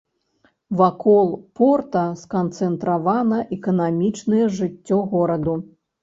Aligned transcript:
Вакол 0.77 1.27
порта 1.59 2.01
сканцэнтравана 2.21 3.39
эканамічнае 3.57 4.45
жыццё 4.61 4.97
гораду. 5.13 5.55